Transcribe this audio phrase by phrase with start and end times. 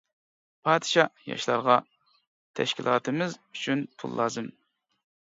[0.67, 4.49] پادىشاھ ياشلارغا، -تەشكىلاتىمىز ئۈچۈن پۇل لازىم.